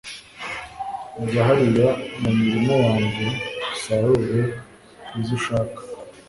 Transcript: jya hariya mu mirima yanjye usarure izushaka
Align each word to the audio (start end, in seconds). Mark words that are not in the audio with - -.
jya 1.27 1.41
hariya 1.47 1.89
mu 2.21 2.29
mirima 2.39 2.75
yanjye 2.85 3.27
usarure 3.75 4.39
izushaka 5.19 5.79